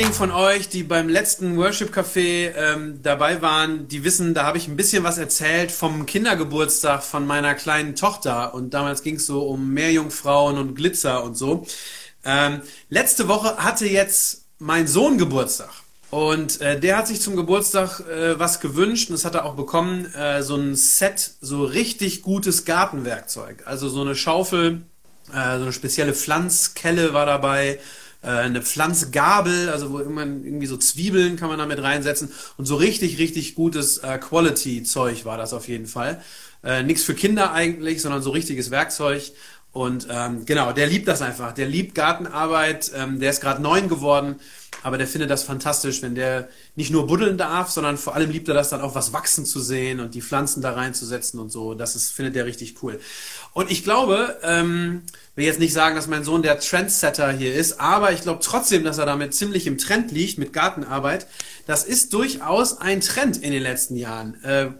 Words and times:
Diejenigen 0.00 0.16
von 0.16 0.30
euch, 0.30 0.70
die 0.70 0.82
beim 0.82 1.10
letzten 1.10 1.58
Worship 1.58 1.94
Café 1.94 2.54
ähm, 2.56 3.00
dabei 3.02 3.42
waren, 3.42 3.86
die 3.86 4.02
wissen, 4.02 4.32
da 4.32 4.44
habe 4.44 4.56
ich 4.56 4.66
ein 4.66 4.74
bisschen 4.74 5.04
was 5.04 5.18
erzählt 5.18 5.70
vom 5.70 6.06
Kindergeburtstag 6.06 7.02
von 7.02 7.26
meiner 7.26 7.54
kleinen 7.54 7.94
Tochter. 7.96 8.54
Und 8.54 8.72
damals 8.72 9.02
ging 9.02 9.16
es 9.16 9.26
so 9.26 9.42
um 9.42 9.74
Meerjungfrauen 9.74 10.56
und 10.56 10.74
Glitzer 10.74 11.22
und 11.22 11.36
so. 11.36 11.66
Ähm, 12.24 12.62
letzte 12.88 13.28
Woche 13.28 13.58
hatte 13.58 13.86
jetzt 13.86 14.46
mein 14.58 14.86
Sohn 14.86 15.18
Geburtstag. 15.18 15.68
Und 16.08 16.62
äh, 16.62 16.80
der 16.80 16.96
hat 16.96 17.06
sich 17.06 17.20
zum 17.20 17.36
Geburtstag 17.36 18.00
äh, 18.00 18.38
was 18.38 18.60
gewünscht 18.60 19.10
und 19.10 19.16
das 19.16 19.26
hat 19.26 19.34
er 19.34 19.44
auch 19.44 19.54
bekommen, 19.54 20.06
äh, 20.14 20.42
so 20.42 20.56
ein 20.56 20.76
Set, 20.76 21.32
so 21.42 21.62
richtig 21.62 22.22
gutes 22.22 22.64
Gartenwerkzeug. 22.64 23.64
Also 23.66 23.90
so 23.90 24.00
eine 24.00 24.14
Schaufel, 24.14 24.80
äh, 25.28 25.58
so 25.58 25.64
eine 25.64 25.74
spezielle 25.74 26.14
Pflanzkelle 26.14 27.12
war 27.12 27.26
dabei, 27.26 27.78
eine 28.28 28.62
Pflanzgabel, 28.62 29.70
also 29.70 29.92
wo 29.92 29.98
man 30.10 30.44
irgendwie 30.44 30.66
so 30.66 30.76
Zwiebeln 30.76 31.36
kann 31.36 31.48
man 31.48 31.58
damit 31.58 31.82
reinsetzen 31.82 32.30
und 32.56 32.66
so 32.66 32.76
richtig, 32.76 33.18
richtig 33.18 33.54
gutes 33.54 33.98
äh, 33.98 34.18
Quality-Zeug 34.18 35.24
war 35.24 35.38
das 35.38 35.52
auf 35.52 35.68
jeden 35.68 35.86
Fall. 35.86 36.22
Äh, 36.62 36.82
Nichts 36.82 37.04
für 37.04 37.14
Kinder 37.14 37.52
eigentlich, 37.52 38.02
sondern 38.02 38.22
so 38.22 38.30
richtiges 38.30 38.70
Werkzeug. 38.70 39.32
Und 39.72 40.08
ähm, 40.10 40.44
genau, 40.46 40.72
der 40.72 40.88
liebt 40.88 41.06
das 41.06 41.22
einfach. 41.22 41.52
Der 41.52 41.66
liebt 41.66 41.94
Gartenarbeit. 41.94 42.90
Ähm, 42.94 43.20
der 43.20 43.30
ist 43.30 43.40
gerade 43.40 43.62
neun 43.62 43.88
geworden, 43.88 44.40
aber 44.82 44.98
der 44.98 45.06
findet 45.06 45.30
das 45.30 45.44
fantastisch, 45.44 46.02
wenn 46.02 46.16
der 46.16 46.48
nicht 46.74 46.90
nur 46.90 47.06
buddeln 47.06 47.38
darf, 47.38 47.70
sondern 47.70 47.96
vor 47.96 48.14
allem 48.14 48.30
liebt 48.30 48.48
er 48.48 48.54
das 48.54 48.70
dann 48.70 48.80
auch, 48.80 48.96
was 48.96 49.12
wachsen 49.12 49.46
zu 49.46 49.60
sehen 49.60 50.00
und 50.00 50.14
die 50.14 50.22
Pflanzen 50.22 50.60
da 50.60 50.72
reinzusetzen 50.72 51.38
und 51.38 51.50
so. 51.50 51.74
Das 51.74 51.94
ist, 51.94 52.10
findet 52.10 52.34
er 52.34 52.46
richtig 52.46 52.82
cool. 52.82 52.98
Und 53.52 53.70
ich 53.70 53.84
glaube, 53.84 54.38
ähm, 54.42 55.02
will 55.36 55.44
jetzt 55.44 55.60
nicht 55.60 55.72
sagen, 55.72 55.94
dass 55.94 56.08
mein 56.08 56.24
Sohn 56.24 56.42
der 56.42 56.58
Trendsetter 56.58 57.30
hier 57.30 57.54
ist, 57.54 57.78
aber 57.78 58.12
ich 58.12 58.22
glaube 58.22 58.40
trotzdem, 58.42 58.82
dass 58.82 58.98
er 58.98 59.06
damit 59.06 59.34
ziemlich 59.34 59.68
im 59.68 59.78
Trend 59.78 60.10
liegt 60.10 60.38
mit 60.38 60.52
Gartenarbeit. 60.52 61.28
Das 61.66 61.84
ist 61.84 62.12
durchaus 62.12 62.78
ein 62.78 63.00
Trend 63.00 63.36
in 63.36 63.52
den 63.52 63.62
letzten 63.62 63.94
Jahren. 63.94 64.42
Äh, 64.42 64.70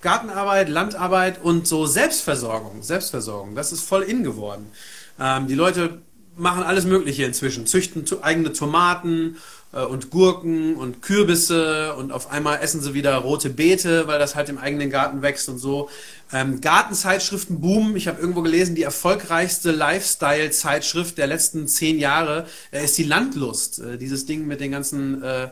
Gartenarbeit, 0.00 0.68
Landarbeit 0.68 1.42
und 1.42 1.66
so 1.66 1.86
Selbstversorgung. 1.86 2.82
Selbstversorgung, 2.82 3.54
das 3.54 3.72
ist 3.72 3.82
voll 3.82 4.02
in 4.02 4.24
geworden. 4.24 4.70
Ähm, 5.18 5.46
die 5.46 5.54
Leute 5.54 6.00
machen 6.36 6.62
alles 6.62 6.84
Mögliche 6.84 7.24
inzwischen, 7.24 7.66
züchten 7.66 8.04
eigene 8.22 8.52
Tomaten 8.52 9.36
äh, 9.72 9.82
und 9.82 10.10
Gurken 10.10 10.76
und 10.76 11.02
Kürbisse 11.02 11.94
und 11.94 12.12
auf 12.12 12.30
einmal 12.30 12.60
essen 12.60 12.80
sie 12.80 12.94
wieder 12.94 13.14
rote 13.16 13.50
Beete, 13.50 14.06
weil 14.06 14.18
das 14.18 14.34
halt 14.34 14.48
im 14.48 14.58
eigenen 14.58 14.90
Garten 14.90 15.22
wächst 15.22 15.48
und 15.48 15.58
so. 15.58 15.90
Ähm, 16.32 16.60
Gartenzeitschriften 16.60 17.60
boomen. 17.60 17.96
Ich 17.96 18.08
habe 18.08 18.20
irgendwo 18.20 18.42
gelesen, 18.42 18.74
die 18.74 18.82
erfolgreichste 18.82 19.70
Lifestyle-Zeitschrift 19.72 21.18
der 21.18 21.26
letzten 21.26 21.68
zehn 21.68 21.98
Jahre 21.98 22.46
äh, 22.70 22.84
ist 22.84 22.96
die 22.98 23.04
Landlust. 23.04 23.80
Äh, 23.80 23.98
dieses 23.98 24.26
Ding 24.26 24.46
mit 24.46 24.60
den 24.60 24.70
ganzen 24.70 25.22
äh, 25.22 25.48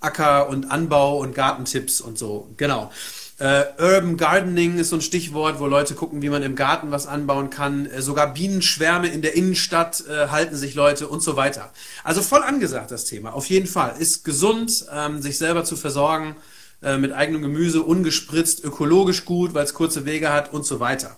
Acker- 0.00 0.48
und 0.48 0.70
Anbau- 0.70 1.18
und 1.18 1.34
Gartentipps 1.34 2.00
und 2.00 2.18
so. 2.18 2.48
Genau. 2.56 2.92
Äh, 3.38 3.66
Urban 3.78 4.16
Gardening 4.16 4.78
ist 4.78 4.88
so 4.88 4.96
ein 4.96 5.00
Stichwort, 5.00 5.60
wo 5.60 5.66
Leute 5.68 5.94
gucken, 5.94 6.22
wie 6.22 6.28
man 6.28 6.42
im 6.42 6.56
Garten 6.56 6.90
was 6.90 7.06
anbauen 7.06 7.50
kann. 7.50 7.86
Äh, 7.86 8.02
sogar 8.02 8.34
Bienenschwärme 8.34 9.06
in 9.06 9.22
der 9.22 9.36
Innenstadt 9.36 10.02
äh, 10.08 10.28
halten 10.28 10.56
sich 10.56 10.74
Leute 10.74 11.06
und 11.06 11.22
so 11.22 11.36
weiter. 11.36 11.72
Also 12.02 12.20
voll 12.22 12.42
angesagt 12.42 12.90
das 12.90 13.04
Thema. 13.04 13.32
Auf 13.32 13.46
jeden 13.46 13.68
Fall. 13.68 13.94
Ist 13.98 14.24
gesund, 14.24 14.86
ähm, 14.92 15.22
sich 15.22 15.38
selber 15.38 15.62
zu 15.64 15.76
versorgen 15.76 16.34
äh, 16.82 16.98
mit 16.98 17.12
eigenem 17.12 17.42
Gemüse, 17.42 17.82
ungespritzt, 17.82 18.64
ökologisch 18.64 19.24
gut, 19.24 19.54
weil 19.54 19.64
es 19.64 19.72
kurze 19.72 20.04
Wege 20.04 20.32
hat 20.32 20.52
und 20.52 20.66
so 20.66 20.80
weiter. 20.80 21.16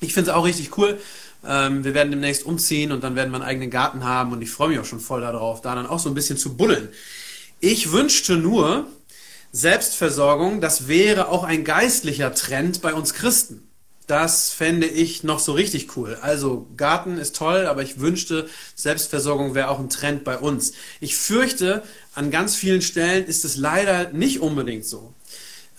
Ich 0.00 0.14
finde 0.14 0.30
es 0.30 0.36
auch 0.36 0.46
richtig 0.46 0.78
cool. 0.78 0.98
Ähm, 1.46 1.84
wir 1.84 1.92
werden 1.92 2.10
demnächst 2.10 2.46
umziehen 2.46 2.92
und 2.92 3.04
dann 3.04 3.14
werden 3.14 3.30
wir 3.30 3.36
einen 3.36 3.44
eigenen 3.44 3.70
Garten 3.70 4.04
haben 4.04 4.32
und 4.32 4.40
ich 4.40 4.50
freue 4.50 4.70
mich 4.70 4.78
auch 4.78 4.86
schon 4.86 5.00
voll 5.00 5.20
darauf, 5.20 5.60
da 5.60 5.74
dann 5.74 5.86
auch 5.86 5.98
so 5.98 6.08
ein 6.08 6.14
bisschen 6.14 6.38
zu 6.38 6.56
buddeln. 6.56 6.88
Ich 7.60 7.92
wünschte 7.92 8.36
nur, 8.36 8.86
Selbstversorgung, 9.52 10.60
das 10.60 10.88
wäre 10.88 11.28
auch 11.28 11.42
ein 11.42 11.64
geistlicher 11.64 12.34
Trend 12.34 12.82
bei 12.82 12.92
uns 12.92 13.14
Christen. 13.14 13.68
Das 14.06 14.50
fände 14.50 14.86
ich 14.86 15.22
noch 15.22 15.38
so 15.38 15.52
richtig 15.52 15.96
cool. 15.96 16.16
Also 16.22 16.66
Garten 16.76 17.18
ist 17.18 17.36
toll, 17.36 17.66
aber 17.66 17.82
ich 17.82 18.00
wünschte, 18.00 18.48
Selbstversorgung 18.74 19.54
wäre 19.54 19.68
auch 19.68 19.78
ein 19.78 19.90
Trend 19.90 20.24
bei 20.24 20.38
uns. 20.38 20.72
Ich 21.00 21.16
fürchte, 21.16 21.82
an 22.14 22.30
ganz 22.30 22.56
vielen 22.56 22.80
Stellen 22.80 23.26
ist 23.26 23.44
es 23.44 23.56
leider 23.56 24.10
nicht 24.12 24.40
unbedingt 24.40 24.86
so. 24.86 25.12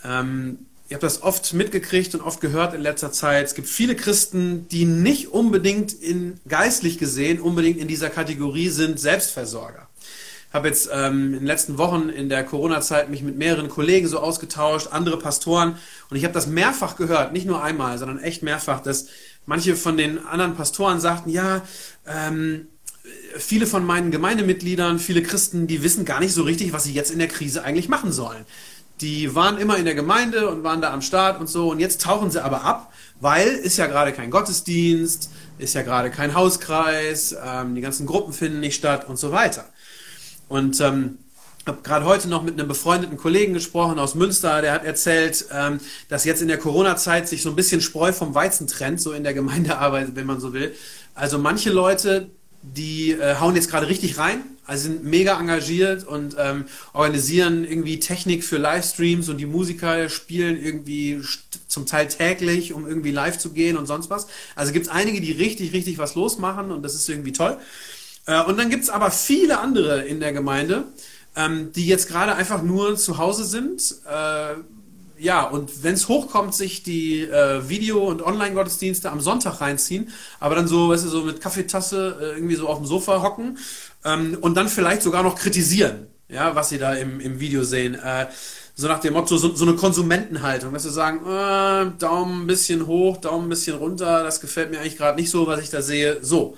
Ähm, 0.05 0.59
ich 0.87 0.93
habe 0.93 1.01
das 1.01 1.21
oft 1.23 1.53
mitgekriegt 1.53 2.13
und 2.15 2.21
oft 2.21 2.41
gehört 2.41 2.73
in 2.73 2.81
letzter 2.81 3.11
Zeit. 3.11 3.45
Es 3.45 3.55
gibt 3.55 3.67
viele 3.67 3.95
Christen, 3.95 4.67
die 4.69 4.85
nicht 4.85 5.29
unbedingt 5.29 5.93
in 5.93 6.39
geistlich 6.47 6.97
gesehen 6.97 7.39
unbedingt 7.39 7.79
in 7.79 7.87
dieser 7.87 8.09
Kategorie 8.09 8.69
sind 8.69 8.99
Selbstversorger 8.99 9.88
habe 10.53 10.67
jetzt 10.67 10.89
ähm, 10.91 11.33
in 11.33 11.39
den 11.39 11.45
letzten 11.45 11.77
Wochen 11.77 12.09
in 12.09 12.29
der 12.29 12.43
Corona-Zeit 12.43 13.09
mich 13.09 13.21
mit 13.21 13.37
mehreren 13.37 13.69
Kollegen 13.69 14.07
so 14.07 14.19
ausgetauscht, 14.19 14.87
andere 14.91 15.17
Pastoren, 15.17 15.75
und 16.09 16.17
ich 16.17 16.23
habe 16.23 16.33
das 16.33 16.47
mehrfach 16.47 16.95
gehört, 16.95 17.33
nicht 17.33 17.45
nur 17.45 17.63
einmal, 17.63 17.97
sondern 17.97 18.19
echt 18.19 18.41
mehrfach, 18.41 18.81
dass 18.81 19.07
manche 19.45 19.75
von 19.75 19.97
den 19.97 20.25
anderen 20.25 20.55
Pastoren 20.55 20.99
sagten, 20.99 21.29
ja, 21.29 21.61
ähm, 22.07 22.67
viele 23.37 23.67
von 23.67 23.85
meinen 23.85 24.11
Gemeindemitgliedern, 24.11 24.99
viele 24.99 25.21
Christen, 25.21 25.67
die 25.67 25.83
wissen 25.83 26.05
gar 26.05 26.19
nicht 26.19 26.33
so 26.33 26.43
richtig, 26.43 26.73
was 26.73 26.83
sie 26.83 26.93
jetzt 26.93 27.11
in 27.11 27.19
der 27.19 27.27
Krise 27.27 27.63
eigentlich 27.63 27.89
machen 27.89 28.11
sollen. 28.11 28.45
Die 29.01 29.33
waren 29.33 29.57
immer 29.57 29.77
in 29.77 29.85
der 29.85 29.95
Gemeinde 29.95 30.49
und 30.49 30.63
waren 30.63 30.81
da 30.81 30.91
am 30.91 31.01
Start 31.01 31.39
und 31.39 31.47
so, 31.47 31.71
und 31.71 31.79
jetzt 31.79 32.01
tauchen 32.01 32.31
sie 32.31 32.43
aber 32.43 32.63
ab, 32.63 32.91
weil 33.21 33.47
ist 33.47 33.77
ja 33.77 33.87
gerade 33.87 34.13
kein 34.13 34.29
Gottesdienst, 34.29 35.29
ist 35.57 35.73
ja 35.73 35.83
gerade 35.83 36.09
kein 36.09 36.33
Hauskreis, 36.33 37.35
ähm, 37.43 37.75
die 37.75 37.81
ganzen 37.81 38.05
Gruppen 38.05 38.33
finden 38.33 38.59
nicht 38.59 38.75
statt 38.75 39.07
und 39.07 39.17
so 39.17 39.31
weiter. 39.31 39.65
Und 40.49 40.81
ähm, 40.81 41.19
habe 41.69 41.81
gerade 41.83 42.05
heute 42.05 42.27
noch 42.27 42.43
mit 42.43 42.55
einem 42.59 42.67
befreundeten 42.67 43.17
Kollegen 43.17 43.53
gesprochen 43.53 43.99
aus 43.99 44.15
Münster, 44.15 44.61
der 44.61 44.73
hat 44.73 44.83
erzählt, 44.83 45.45
ähm, 45.53 45.79
dass 46.09 46.25
jetzt 46.25 46.41
in 46.41 46.47
der 46.47 46.57
Corona-Zeit 46.57 47.29
sich 47.29 47.41
so 47.41 47.49
ein 47.49 47.55
bisschen 47.55 47.79
Spreu 47.79 48.11
vom 48.11 48.35
Weizen 48.35 48.67
trennt, 48.67 48.99
so 48.99 49.13
in 49.13 49.23
der 49.23 49.33
Gemeindearbeit, 49.33 50.15
wenn 50.15 50.25
man 50.25 50.39
so 50.39 50.51
will. 50.51 50.73
Also 51.15 51.37
manche 51.37 51.69
Leute, 51.69 52.29
die 52.61 53.11
äh, 53.11 53.35
hauen 53.39 53.55
jetzt 53.55 53.69
gerade 53.69 53.87
richtig 53.87 54.17
rein, 54.17 54.43
also 54.65 54.83
sind 54.83 55.03
mega 55.03 55.39
engagiert 55.39 56.05
und 56.05 56.35
ähm, 56.37 56.65
organisieren 56.93 57.63
irgendwie 57.63 57.99
Technik 57.99 58.43
für 58.43 58.57
Livestreams 58.57 59.29
und 59.29 59.37
die 59.37 59.45
Musiker 59.45 60.09
spielen 60.09 60.61
irgendwie 60.61 61.21
zum 61.67 61.85
Teil 61.85 62.07
täglich, 62.07 62.73
um 62.73 62.87
irgendwie 62.87 63.11
live 63.11 63.37
zu 63.37 63.51
gehen 63.51 63.77
und 63.77 63.85
sonst 63.85 64.09
was. 64.09 64.27
Also 64.55 64.73
gibt 64.73 64.85
es 64.85 64.91
einige, 64.91 65.21
die 65.21 65.31
richtig, 65.31 65.73
richtig 65.73 65.97
was 65.97 66.15
losmachen 66.15 66.71
und 66.71 66.83
das 66.83 66.95
ist 66.95 67.09
irgendwie 67.09 67.31
toll. 67.31 67.57
Äh, 68.29 68.43
und 68.43 68.57
dann 68.59 68.69
gibt 68.69 68.83
es 68.83 68.89
aber 68.89 69.11
viele 69.11 69.59
andere 69.59 70.03
in 70.03 70.19
der 70.19 70.31
Gemeinde, 70.31 70.85
ähm, 71.35 71.71
die 71.73 71.87
jetzt 71.87 72.07
gerade 72.07 72.35
einfach 72.35 72.61
nur 72.61 72.95
zu 72.95 73.17
Hause 73.17 73.43
sind. 73.43 73.95
Äh, 74.07 74.55
ja, 75.17 75.43
und 75.43 75.83
wenn 75.83 75.95
es 75.95 76.07
hochkommt, 76.07 76.53
sich 76.55 76.83
die 76.83 77.23
äh, 77.23 77.67
Video- 77.67 78.07
und 78.07 78.21
Online-Gottesdienste 78.21 79.11
am 79.11 79.19
Sonntag 79.19 79.59
reinziehen, 79.59 80.09
aber 80.39 80.55
dann 80.55 80.67
so, 80.67 80.89
weißt 80.89 81.05
du, 81.05 81.09
so 81.09 81.23
mit 81.23 81.41
Kaffeetasse 81.41 82.17
äh, 82.21 82.35
irgendwie 82.35 82.55
so 82.55 82.69
auf 82.69 82.77
dem 82.77 82.85
Sofa 82.85 83.21
hocken 83.21 83.57
ähm, 84.05 84.37
und 84.39 84.55
dann 84.55 84.69
vielleicht 84.69 85.01
sogar 85.01 85.23
noch 85.23 85.35
kritisieren, 85.35 86.07
ja, 86.29 86.55
was 86.55 86.69
sie 86.69 86.77
da 86.77 86.93
im, 86.93 87.19
im 87.19 87.39
Video 87.39 87.63
sehen. 87.63 87.95
Äh, 87.95 88.27
so 88.75 88.87
nach 88.87 88.99
dem 88.99 89.13
Motto, 89.13 89.35
so, 89.35 89.53
so 89.53 89.65
eine 89.65 89.75
Konsumentenhaltung, 89.75 90.71
dass 90.71 90.83
sie 90.83 90.91
sagen, 90.91 91.19
äh, 91.27 91.91
Daumen 91.99 92.43
ein 92.43 92.47
bisschen 92.47 92.87
hoch, 92.87 93.17
Daumen 93.17 93.47
ein 93.47 93.49
bisschen 93.49 93.75
runter, 93.75 94.23
das 94.23 94.39
gefällt 94.39 94.71
mir 94.71 94.79
eigentlich 94.79 94.97
gerade 94.97 95.19
nicht 95.19 95.31
so, 95.31 95.47
was 95.47 95.59
ich 95.61 95.69
da 95.69 95.81
sehe. 95.81 96.19
So. 96.21 96.55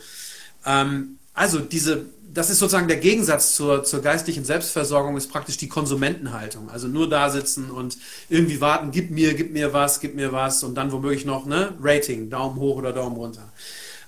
Ähm, 0.68 1.18
also 1.34 1.60
diese, 1.60 2.06
das 2.34 2.50
ist 2.50 2.60
sozusagen 2.60 2.88
der 2.88 2.98
Gegensatz 2.98 3.56
zur, 3.56 3.84
zur 3.84 4.02
geistlichen 4.02 4.46
Selbstversorgung, 4.46 5.18
ist 5.18 5.32
praktisch 5.32 5.58
die 5.58 5.70
Konsumentenhaltung. 5.70 6.70
Also 6.70 6.88
nur 6.88 7.10
da 7.10 7.30
sitzen 7.30 7.72
und 7.72 7.98
irgendwie 8.30 8.62
warten, 8.62 8.92
gib 8.92 9.12
mir, 9.12 9.34
gib 9.34 9.52
mir 9.52 9.74
was, 9.74 10.00
gib 10.00 10.16
mir 10.16 10.32
was 10.32 10.64
und 10.64 10.76
dann 10.76 10.92
womöglich 10.92 11.26
noch, 11.26 11.46
ne, 11.46 11.74
Rating, 11.82 12.30
Daumen 12.30 12.58
hoch 12.60 12.78
oder 12.78 12.94
Daumen 12.94 13.16
runter. 13.16 13.52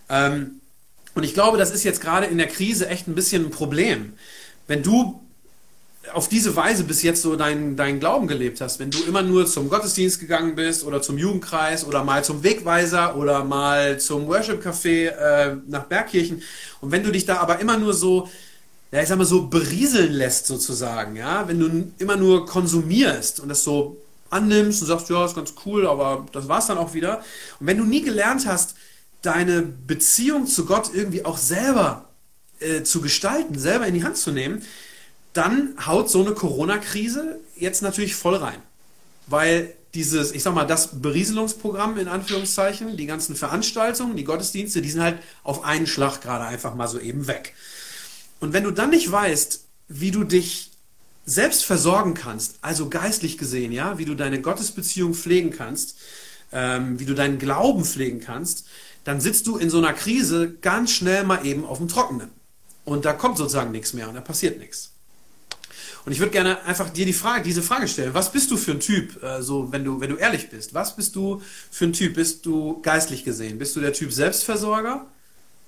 Ähm, 0.09 0.61
und 1.15 1.23
ich 1.23 1.33
glaube, 1.33 1.57
das 1.57 1.71
ist 1.71 1.83
jetzt 1.83 2.01
gerade 2.01 2.25
in 2.25 2.37
der 2.37 2.47
Krise 2.47 2.87
echt 2.87 3.07
ein 3.07 3.15
bisschen 3.15 3.45
ein 3.45 3.51
Problem. 3.51 4.13
Wenn 4.67 4.83
du 4.83 5.22
auf 6.11 6.27
diese 6.27 6.55
Weise 6.55 6.83
bis 6.83 7.01
jetzt 7.01 7.21
so 7.21 7.35
deinen 7.35 7.77
dein 7.77 7.99
Glauben 7.99 8.27
gelebt 8.27 8.59
hast, 8.59 8.79
wenn 8.79 8.91
du 8.91 9.03
immer 9.03 9.21
nur 9.21 9.45
zum 9.45 9.69
Gottesdienst 9.69 10.19
gegangen 10.19 10.55
bist 10.55 10.83
oder 10.83 11.01
zum 11.01 11.17
Jugendkreis 11.17 11.85
oder 11.85 12.03
mal 12.03 12.23
zum 12.23 12.43
Wegweiser 12.43 13.15
oder 13.15 13.43
mal 13.45 13.99
zum 13.99 14.27
Worship 14.27 14.65
Café 14.65 15.07
äh, 15.07 15.55
nach 15.67 15.85
Bergkirchen 15.85 16.41
und 16.81 16.91
wenn 16.91 17.03
du 17.03 17.11
dich 17.11 17.25
da 17.25 17.37
aber 17.37 17.59
immer 17.59 17.77
nur 17.77 17.93
so 17.93 18.27
ja, 18.91 19.01
ich 19.01 19.07
sag 19.07 19.17
mal 19.17 19.25
so 19.25 19.47
berieseln 19.47 20.13
lässt 20.13 20.45
sozusagen, 20.45 21.15
ja, 21.15 21.47
wenn 21.47 21.59
du 21.59 21.91
immer 21.97 22.15
nur 22.15 22.45
konsumierst 22.45 23.39
und 23.39 23.49
das 23.49 23.63
so 23.63 23.97
annimmst 24.29 24.81
und 24.81 24.87
sagst, 24.87 25.09
ja, 25.09 25.25
ist 25.25 25.35
ganz 25.35 25.55
cool, 25.65 25.87
aber 25.87 26.25
das 26.31 26.47
war's 26.47 26.67
dann 26.67 26.77
auch 26.77 26.93
wieder. 26.93 27.19
Und 27.59 27.67
wenn 27.67 27.77
du 27.77 27.85
nie 27.85 28.01
gelernt 28.01 28.45
hast, 28.45 28.75
deine 29.23 29.61
Beziehung 29.61 30.45
zu 30.45 30.65
Gott 30.65 30.91
irgendwie 30.93 31.25
auch 31.25 31.37
selber 31.37 32.09
äh, 32.59 32.83
zu 32.83 33.01
gestalten, 33.01 33.57
selber 33.57 33.87
in 33.87 33.95
die 33.95 34.03
Hand 34.03 34.17
zu 34.17 34.31
nehmen, 34.31 34.61
dann 35.33 35.75
haut 35.85 36.09
so 36.09 36.21
eine 36.21 36.33
Corona-Krise 36.33 37.39
jetzt 37.55 37.81
natürlich 37.81 38.15
voll 38.15 38.35
rein. 38.35 38.61
Weil 39.27 39.73
dieses, 39.93 40.31
ich 40.31 40.41
sag 40.41 40.53
mal, 40.53 40.65
das 40.65 41.01
Berieselungsprogramm 41.01 41.97
in 41.97 42.07
Anführungszeichen, 42.07 42.97
die 42.97 43.05
ganzen 43.05 43.35
Veranstaltungen, 43.35 44.15
die 44.15 44.23
Gottesdienste, 44.23 44.81
die 44.81 44.89
sind 44.89 45.01
halt 45.01 45.19
auf 45.43 45.63
einen 45.63 45.87
Schlag 45.87 46.21
gerade 46.21 46.45
einfach 46.45 46.75
mal 46.75 46.87
so 46.87 46.99
eben 46.99 47.27
weg. 47.27 47.53
Und 48.39 48.53
wenn 48.53 48.63
du 48.63 48.71
dann 48.71 48.89
nicht 48.89 49.11
weißt, 49.11 49.63
wie 49.87 50.11
du 50.11 50.23
dich 50.23 50.71
selbst 51.25 51.63
versorgen 51.63 52.15
kannst, 52.15 52.57
also 52.61 52.89
geistlich 52.89 53.37
gesehen, 53.37 53.71
ja, 53.71 53.97
wie 53.97 54.05
du 54.05 54.15
deine 54.15 54.41
Gottesbeziehung 54.41 55.13
pflegen 55.13 55.51
kannst, 55.51 55.97
ähm, 56.51 56.99
wie 56.99 57.05
du 57.05 57.13
deinen 57.13 57.39
Glauben 57.39 57.85
pflegen 57.85 58.19
kannst, 58.19 58.65
dann 59.03 59.21
sitzt 59.21 59.47
du 59.47 59.57
in 59.57 59.69
so 59.69 59.77
einer 59.77 59.93
Krise 59.93 60.53
ganz 60.61 60.91
schnell 60.91 61.23
mal 61.23 61.45
eben 61.45 61.65
auf 61.65 61.77
dem 61.77 61.87
Trockenen. 61.87 62.31
Und 62.85 63.05
da 63.05 63.13
kommt 63.13 63.37
sozusagen 63.37 63.71
nichts 63.71 63.93
mehr 63.93 64.09
und 64.09 64.15
da 64.15 64.21
passiert 64.21 64.59
nichts. 64.59 64.92
Und 66.05 66.11
ich 66.11 66.19
würde 66.19 66.31
gerne 66.31 66.61
einfach 66.63 66.89
dir 66.89 67.05
die 67.05 67.13
Frage, 67.13 67.43
diese 67.43 67.61
Frage 67.61 67.87
stellen. 67.87 68.13
Was 68.13 68.31
bist 68.31 68.51
du 68.51 68.57
für 68.57 68.71
ein 68.71 68.79
Typ, 68.79 69.21
äh, 69.23 69.41
so 69.41 69.71
wenn 69.71 69.85
du, 69.85 70.01
wenn 70.01 70.09
du 70.09 70.17
ehrlich 70.17 70.49
bist? 70.49 70.73
Was 70.73 70.95
bist 70.95 71.15
du 71.15 71.41
für 71.71 71.85
ein 71.85 71.93
Typ? 71.93 72.15
Bist 72.15 72.45
du 72.45 72.81
geistlich 72.81 73.23
gesehen? 73.23 73.57
Bist 73.57 73.75
du 73.75 73.79
der 73.79 73.93
Typ 73.93 74.11
Selbstversorger? 74.11 75.05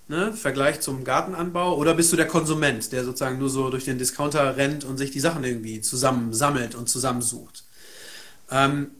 Ne, 0.08 0.34
Vergleich 0.34 0.82
zum 0.82 1.04
Gartenanbau 1.04 1.76
oder 1.78 1.96
bist 1.96 2.12
du 2.12 2.16
der 2.16 2.28
Konsument, 2.28 2.92
der 2.92 3.04
sozusagen 3.04 3.40
nur 3.40 3.50
so 3.50 3.72
durch 3.72 3.86
den 3.86 3.98
Discounter 3.98 4.56
rennt 4.56 4.84
und 4.84 5.00
sich 5.00 5.10
die 5.10 5.20
Sachen 5.20 5.44
irgendwie 5.44 5.82
zusammensammelt 5.82 6.76
und 6.76 6.88
zusammensucht? 6.88 7.64
Ähm, 8.52 8.92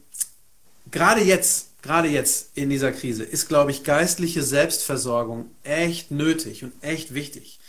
gerade 0.90 1.22
jetzt, 1.22 1.82
gerade 1.84 2.08
jetzt 2.08 2.50
in 2.56 2.72
dieser 2.72 2.92
Krise 2.92 3.24
ist, 3.24 3.48
glaube 3.48 3.70
ich, 3.70 3.84
geistliche 3.84 4.42
Selbstversorgung 4.42 5.52
echt 5.64 6.10
nötig 6.10 6.64
und 6.64 6.74
echt 6.82 7.14
wichtig. 7.14 7.60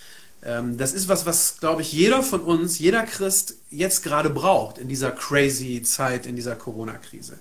Ähm, 0.47 0.79
das 0.79 0.93
ist 0.93 1.09
was, 1.09 1.27
was, 1.27 1.59
glaube 1.59 1.83
ich, 1.83 1.93
jeder 1.93 2.23
von 2.23 2.41
uns, 2.41 2.79
jeder 2.79 3.03
Christ 3.03 3.57
jetzt 3.69 4.05
gerade 4.05 4.31
braucht 4.31 4.79
in 4.79 4.89
dieser 4.89 5.11
crazy 5.11 5.83
Zeit, 5.83 6.25
in 6.25 6.37
dieser 6.37 6.55
Corona-Krise. 6.55 7.39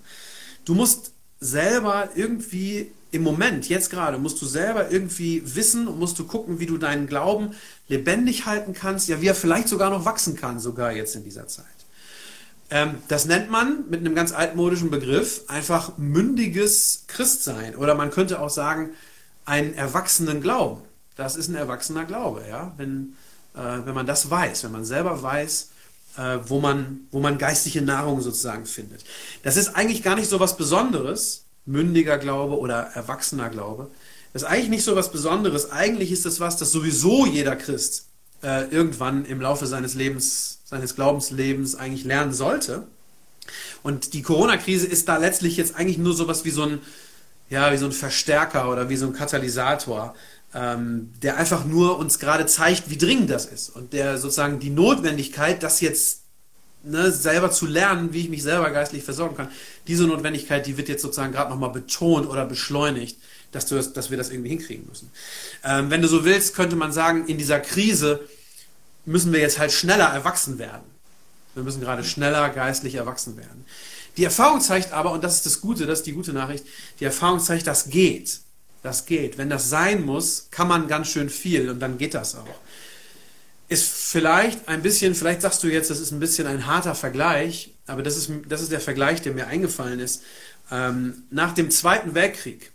Du 0.66 0.74
musst 0.74 1.12
selber 1.40 2.10
irgendwie 2.16 2.92
im 3.12 3.22
Moment, 3.22 3.70
jetzt 3.70 3.92
gerade, 3.92 4.18
musst 4.18 4.42
du 4.42 4.46
selber 4.48 4.92
irgendwie 4.92 5.42
wissen 5.56 5.88
und 5.88 6.00
musst 6.00 6.18
du 6.18 6.26
gucken, 6.26 6.60
wie 6.60 6.66
du 6.66 6.78
deinen 6.78 7.06
Glauben 7.06 7.52
lebendig 7.88 8.48
halten 8.48 8.74
kannst, 8.74 9.08
ja, 9.08 9.22
wie 9.22 9.28
er 9.28 9.36
vielleicht 9.36 9.70
sogar 9.70 9.92
noch 9.92 10.04
wachsen 10.04 10.36
kann, 10.36 10.60
sogar 10.60 10.92
jetzt 10.92 11.16
in 11.16 11.24
dieser 11.24 11.48
Zeit. 11.48 11.66
Ähm, 12.72 12.96
das 13.08 13.26
nennt 13.26 13.52
man 13.52 13.88
mit 13.90 14.00
einem 14.00 14.16
ganz 14.16 14.32
altmodischen 14.32 14.90
Begriff 14.90 15.44
einfach 15.48 15.98
mündiges 15.98 17.04
Christsein 17.08 17.76
oder 17.76 17.94
man 17.94 18.10
könnte 18.10 18.42
auch 18.42 18.50
sagen, 18.50 18.90
einen 19.46 19.76
erwachsenen 19.76 20.42
Glauben. 20.42 20.82
Das 21.16 21.36
ist 21.36 21.48
ein 21.48 21.56
erwachsener 21.56 22.06
Glaube, 22.06 22.44
ja, 22.48 22.74
wenn, 22.78 23.16
äh, 23.56 23.86
wenn 23.86 23.96
man 23.96 24.06
das 24.06 24.30
weiß, 24.30 24.64
wenn 24.64 24.72
man 24.72 24.86
selber 24.86 25.22
weiß, 25.22 25.70
äh, 26.18 26.38
wo, 26.46 26.60
man, 26.60 27.08
wo 27.12 27.20
man 27.20 27.38
geistige 27.38 27.82
Nahrung 27.82 28.22
sozusagen 28.22 28.66
findet. 28.66 29.04
Das 29.44 29.58
ist 29.58 29.76
eigentlich 29.76 30.04
gar 30.04 30.16
nicht 30.16 30.30
so 30.30 30.40
was 30.40 30.58
Besonderes, 30.58 31.46
mündiger 31.66 32.18
Glaube 32.18 32.60
oder 32.60 32.92
erwachsener 32.94 33.50
Glaube. 33.50 33.90
Das 34.34 34.44
ist 34.44 34.48
eigentlich 34.48 34.70
nicht 34.70 34.84
so 34.84 34.96
was 34.96 35.12
Besonderes. 35.12 35.72
Eigentlich 35.72 36.12
ist 36.12 36.26
das 36.26 36.40
was, 36.40 36.58
das 36.58 36.72
sowieso 36.72 37.26
jeder 37.26 37.56
Christ 37.56 38.08
äh, 38.44 38.66
irgendwann 38.66 39.26
im 39.26 39.42
Laufe 39.42 39.66
seines 39.66 39.94
Lebens, 39.94 40.60
seines 40.66 40.96
Glaubenslebens 40.96 41.76
eigentlich 41.76 42.04
lernen 42.04 42.34
sollte. 42.34 42.88
Und 43.84 44.14
die 44.14 44.22
Corona-Krise 44.22 44.88
ist 44.88 45.08
da 45.08 45.18
letztlich 45.18 45.58
jetzt 45.58 45.76
eigentlich 45.76 45.98
nur 45.98 46.14
so 46.14 46.28
was 46.28 46.46
wie 46.46 46.52
so 46.52 46.64
ein, 46.64 46.80
ja, 47.50 47.72
wie 47.72 47.78
so 47.78 47.86
ein 47.86 47.92
Verstärker 47.92 48.70
oder 48.72 48.90
wie 48.90 48.98
so 48.98 49.06
ein 49.06 49.14
Katalysator 49.14 50.16
ähm, 50.56 51.12
der 51.22 51.36
einfach 51.38 51.66
nur 51.66 52.00
uns 52.00 52.18
gerade 52.18 52.46
zeigt, 52.46 52.90
wie 52.90 52.98
dringend 52.98 53.30
das 53.30 53.46
ist 53.46 53.70
und 53.70 53.92
der 53.92 54.18
sozusagen 54.18 54.60
die 54.60 54.70
Notwendigkeit, 54.70 55.62
das 55.62 55.82
jetzt 55.82 56.22
ne, 56.84 57.12
selber 57.12 57.52
zu 57.52 57.66
lernen, 57.66 58.14
wie 58.14 58.22
ich 58.22 58.30
mich 58.30 58.42
selber 58.42 58.72
geistlich 58.72 59.04
versorgen 59.04 59.36
kann, 59.36 59.50
diese 59.88 60.06
Notwendigkeit, 60.06 60.66
die 60.66 60.78
wird 60.78 60.88
jetzt 60.88 61.02
sozusagen 61.02 61.34
gerade 61.34 61.50
nochmal 61.52 61.72
betont 61.72 62.28
oder 62.28 62.46
beschleunigt, 62.46 63.18
dass, 63.52 63.66
du 63.66 63.76
das, 63.76 63.92
dass 63.92 64.10
wir 64.12 64.18
das 64.18 64.30
irgendwie 64.30 64.50
hinkriegen 64.50 64.86
müssen. 64.88 65.12
Ähm, 65.66 65.90
wenn 65.90 66.02
du 66.02 66.08
so 66.08 66.24
willst, 66.24 66.56
könnte 66.56 66.78
man 66.78 66.94
sagen, 66.94 67.28
in 67.28 67.38
dieser 67.38 67.60
Krise 67.60 68.22
müssen 69.06 69.34
wir 69.34 69.42
jetzt 69.42 69.60
halt 69.60 69.74
schneller 69.74 70.06
erwachsen 70.06 70.58
werden. 70.58 70.84
Wir 71.54 71.64
müssen 71.64 71.82
gerade 71.82 72.04
schneller 72.04 72.50
geistlich 72.50 72.96
erwachsen 72.96 73.38
werden. 73.38 73.66
Die 74.16 74.24
Erfahrung 74.24 74.62
zeigt 74.62 74.94
aber, 74.94 75.12
und 75.12 75.24
das 75.24 75.36
ist 75.36 75.46
das 75.46 75.60
Gute, 75.60 75.86
das 75.86 76.00
ist 76.00 76.06
die 76.08 76.14
gute 76.14 76.32
Nachricht, 76.32 76.66
die 77.02 77.06
Erfahrung 77.06 77.40
zeigt, 77.40 77.68
das 77.68 77.90
geht. 77.90 78.40
Das 78.86 79.08
geht. 79.08 79.40
Wenn 79.40 79.50
das 79.50 79.68
sein 79.68 80.06
muss, 80.06 80.50
kann 80.52 80.68
man 80.68 80.88
ganz 80.88 81.08
schön 81.08 81.32
viel 81.32 81.72
und 81.72 81.80
dann 81.80 81.98
geht 81.98 82.14
das 82.14 82.36
auch. 82.36 82.46
Ist 83.68 83.88
vielleicht 83.88 84.68
ein 84.68 84.84
bisschen, 84.84 85.16
vielleicht 85.16 85.42
sagst 85.42 85.64
du 85.64 85.68
jetzt, 85.68 85.90
das 85.90 86.00
ist 86.00 86.12
ein 86.12 86.20
bisschen 86.20 86.46
ein 86.46 86.68
harter 86.68 86.94
Vergleich, 86.94 87.74
aber 87.88 88.04
das 88.04 88.16
ist, 88.16 88.30
das 88.48 88.62
ist 88.62 88.72
der 88.72 88.80
Vergleich, 88.80 89.24
der 89.24 89.34
mir 89.34 89.48
eingefallen 89.48 90.00
ist. 90.00 90.22
Ähm, 90.72 91.24
nach 91.32 91.56
dem 91.56 91.72
Zweiten 91.72 92.14
Weltkrieg 92.14 92.74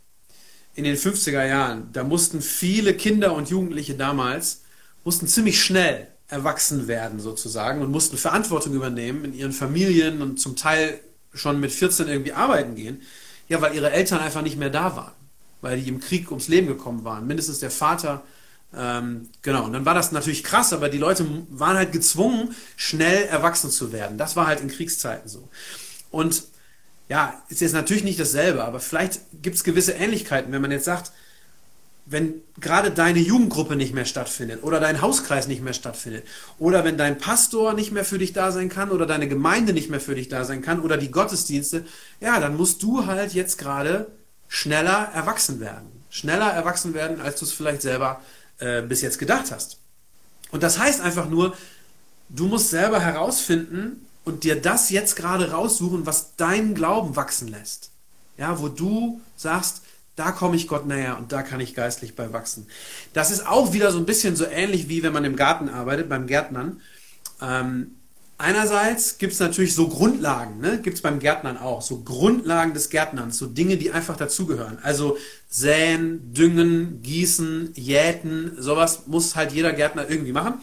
in 0.75 0.83
den 0.83 0.97
50er 0.97 1.47
Jahren, 1.47 1.93
da 1.93 2.03
mussten 2.03 2.43
viele 2.43 2.95
Kinder 2.95 3.33
und 3.33 3.49
Jugendliche 3.49 3.95
damals, 3.95 4.63
mussten 5.05 5.29
ziemlich 5.29 5.63
schnell 5.63 6.09
erwachsen 6.27 6.89
werden 6.89 7.21
sozusagen 7.21 7.83
und 7.83 7.93
mussten 7.93 8.19
Verantwortung 8.19 8.75
übernehmen 8.75 9.27
in 9.27 9.33
ihren 9.33 9.53
Familien 9.53 10.23
und 10.23 10.41
zum 10.41 10.57
Teil 10.57 10.99
schon 11.35 11.61
mit 11.61 11.71
14 11.71 12.09
irgendwie 12.09 12.33
arbeiten 12.33 12.75
gehen, 12.75 13.01
ja, 13.49 13.61
weil 13.61 13.77
ihre 13.77 13.93
Eltern 13.93 14.19
einfach 14.19 14.43
nicht 14.43 14.59
mehr 14.59 14.71
da 14.71 14.97
waren 14.97 15.20
weil 15.61 15.81
die 15.81 15.89
im 15.89 16.01
Krieg 16.01 16.31
ums 16.31 16.49
Leben 16.49 16.67
gekommen 16.67 17.05
waren. 17.05 17.27
Mindestens 17.27 17.59
der 17.59 17.71
Vater. 17.71 18.23
Ähm, 18.77 19.29
genau, 19.43 19.65
und 19.65 19.73
dann 19.73 19.85
war 19.85 19.95
das 19.95 20.13
natürlich 20.13 20.45
krass, 20.45 20.73
aber 20.73 20.89
die 20.89 20.99
Leute 20.99 21.27
waren 21.51 21.77
halt 21.77 21.93
gezwungen, 21.93 22.55
schnell 22.77 23.25
erwachsen 23.25 23.71
zu 23.71 23.93
werden. 23.93 24.17
Das 24.17 24.37
war 24.37 24.47
halt 24.47 24.61
in 24.61 24.69
Kriegszeiten 24.69 25.29
so. 25.29 25.49
Und 26.11 26.45
ja, 27.09 27.43
ist 27.49 27.61
jetzt 27.61 27.73
natürlich 27.73 28.05
nicht 28.05 28.21
dasselbe, 28.21 28.65
aber 28.65 28.79
vielleicht 28.79 29.21
gibt 29.43 29.57
es 29.57 29.65
gewisse 29.65 29.93
Ähnlichkeiten, 29.93 30.53
wenn 30.53 30.63
man 30.63 30.71
jetzt 30.71 30.85
sagt, 30.85 31.11
wenn 32.07 32.35
gerade 32.59 32.91
deine 32.91 33.19
Jugendgruppe 33.19 33.77
nicht 33.77 33.95
mehr 33.95 34.05
stattfindet 34.05 34.63
oder 34.63 34.81
dein 34.81 35.01
Hauskreis 35.01 35.47
nicht 35.47 35.63
mehr 35.63 35.73
stattfindet 35.73 36.25
oder 36.59 36.85
wenn 36.85 36.97
dein 36.97 37.19
Pastor 37.19 37.73
nicht 37.75 37.93
mehr 37.93 38.05
für 38.05 38.19
dich 38.19 38.33
da 38.33 38.53
sein 38.53 38.69
kann 38.69 38.91
oder 38.91 39.07
deine 39.07 39.29
Gemeinde 39.29 39.73
nicht 39.73 39.91
mehr 39.91 40.01
für 40.01 40.15
dich 40.15 40.29
da 40.29 40.45
sein 40.45 40.63
kann 40.63 40.81
oder 40.81 40.97
die 40.97 41.11
Gottesdienste, 41.11 41.85
ja, 42.21 42.41
dann 42.41 42.57
musst 42.57 42.83
du 42.83 43.07
halt 43.07 43.33
jetzt 43.33 43.59
gerade 43.59 44.07
schneller 44.51 45.09
erwachsen 45.15 45.61
werden. 45.61 46.05
Schneller 46.11 46.51
erwachsen 46.51 46.93
werden, 46.93 47.21
als 47.21 47.39
du 47.39 47.47
es 47.47 47.53
vielleicht 47.53 47.83
selber 47.83 48.21
äh, 48.59 48.83
bis 48.83 49.01
jetzt 49.01 49.19
gedacht 49.19 49.53
hast. 49.53 49.79
Und 50.51 50.65
das 50.65 50.79
heißt 50.79 51.01
einfach 51.01 51.29
nur, 51.29 51.57
du 52.29 52.47
musst 52.47 52.69
selber 52.69 53.01
herausfinden 53.01 54.07
und 54.25 54.43
dir 54.43 54.61
das 54.61 54.91
jetzt 54.91 55.15
gerade 55.15 55.53
raussuchen, 55.53 56.05
was 56.05 56.35
deinen 56.35 56.75
Glauben 56.75 57.15
wachsen 57.15 57.47
lässt. 57.49 57.91
Ja, 58.37 58.59
wo 58.59 58.69
du 58.69 59.21
sagst, 59.37 59.83
da 60.17 60.33
komme 60.33 60.57
ich 60.57 60.67
Gott 60.67 60.85
näher 60.85 61.17
und 61.17 61.31
da 61.31 61.43
kann 61.43 61.61
ich 61.61 61.75
geistlich 61.75 62.17
bei 62.17 62.33
wachsen. 62.33 62.67
Das 63.13 63.31
ist 63.31 63.47
auch 63.47 63.73
wieder 63.73 63.93
so 63.93 63.99
ein 63.99 64.07
bisschen 64.07 64.35
so 64.35 64.47
ähnlich 64.47 64.89
wie 64.89 65.05
wenn 65.05 65.13
man 65.13 65.25
im 65.25 65.37
Garten 65.37 65.69
arbeitet, 65.69 66.09
beim 66.09 66.27
Gärtnern. 66.27 66.81
Ähm, 67.41 68.00
Einerseits 68.41 69.19
gibt 69.19 69.35
es 69.35 69.39
natürlich 69.39 69.75
so 69.75 69.89
Grundlagen, 69.89 70.61
ne? 70.61 70.81
gibt 70.83 70.97
es 70.97 71.03
beim 71.03 71.19
Gärtnern 71.19 71.59
auch, 71.59 71.83
so 71.83 72.01
Grundlagen 72.01 72.73
des 72.73 72.89
Gärtnerns, 72.89 73.37
so 73.37 73.45
Dinge, 73.45 73.77
die 73.77 73.91
einfach 73.91 74.17
dazugehören. 74.17 74.79
Also 74.81 75.19
säen, 75.51 76.33
düngen, 76.33 77.03
gießen, 77.03 77.73
jäten, 77.75 78.53
sowas 78.59 79.07
muss 79.07 79.37
halt 79.37 79.53
jeder 79.53 79.75
Gärtner 79.75 80.09
irgendwie 80.09 80.33
machen. 80.33 80.55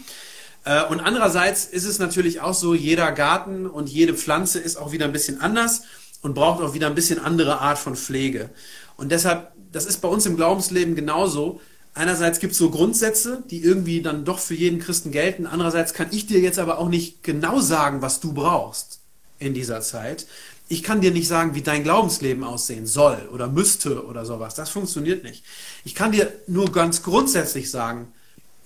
Äh, 0.65 0.85
und 0.85 1.01
andererseits 1.01 1.65
ist 1.65 1.85
es 1.85 1.99
natürlich 1.99 2.41
auch 2.41 2.55
so, 2.55 2.73
jeder 2.73 3.11
Garten 3.11 3.67
und 3.67 3.89
jede 3.89 4.15
Pflanze 4.15 4.57
ist 4.57 4.77
auch 4.77 4.91
wieder 4.91 5.05
ein 5.05 5.11
bisschen 5.11 5.39
anders 5.39 5.83
und 6.23 6.33
braucht 6.33 6.63
auch 6.63 6.73
wieder 6.73 6.87
ein 6.87 6.95
bisschen 6.95 7.19
andere 7.19 7.59
Art 7.59 7.77
von 7.77 7.95
Pflege. 7.95 8.49
Und 8.95 9.11
deshalb, 9.11 9.51
das 9.71 9.85
ist 9.85 10.01
bei 10.01 10.07
uns 10.07 10.25
im 10.25 10.35
Glaubensleben 10.35 10.95
genauso 10.95 11.61
einerseits 11.97 12.39
gibt 12.39 12.53
es 12.53 12.59
so 12.59 12.69
Grundsätze, 12.69 13.43
die 13.49 13.61
irgendwie 13.61 14.01
dann 14.01 14.25
doch 14.25 14.39
für 14.39 14.53
jeden 14.53 14.79
Christen 14.79 15.11
gelten. 15.11 15.45
Andererseits 15.45 15.93
kann 15.93 16.07
ich 16.11 16.27
dir 16.27 16.39
jetzt 16.39 16.59
aber 16.59 16.79
auch 16.79 16.89
nicht 16.89 17.23
genau 17.23 17.59
sagen, 17.59 18.01
was 18.01 18.19
du 18.19 18.33
brauchst 18.33 18.99
in 19.39 19.53
dieser 19.53 19.81
Zeit. 19.81 20.27
Ich 20.69 20.83
kann 20.83 21.01
dir 21.01 21.11
nicht 21.11 21.27
sagen, 21.27 21.55
wie 21.55 21.61
dein 21.61 21.83
Glaubensleben 21.83 22.43
aussehen 22.43 22.85
soll 22.85 23.29
oder 23.31 23.47
müsste 23.47 24.05
oder 24.05 24.25
sowas. 24.25 24.55
Das 24.55 24.69
funktioniert 24.69 25.23
nicht. 25.23 25.43
Ich 25.85 25.95
kann 25.95 26.11
dir 26.11 26.31
nur 26.47 26.71
ganz 26.71 27.03
grundsätzlich 27.03 27.71
sagen, 27.71 28.09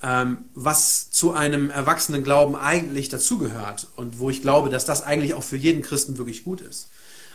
ähm, 0.03 0.45
was 0.55 1.11
zu 1.11 1.31
einem 1.31 1.69
erwachsenen 1.69 2.23
Glauben 2.23 2.55
eigentlich 2.55 3.09
dazugehört 3.09 3.88
und 3.95 4.19
wo 4.19 4.29
ich 4.29 4.41
glaube, 4.41 4.69
dass 4.69 4.85
das 4.85 5.03
eigentlich 5.03 5.35
auch 5.35 5.43
für 5.43 5.57
jeden 5.57 5.83
Christen 5.83 6.17
wirklich 6.17 6.43
gut 6.43 6.61
ist. 6.61 6.89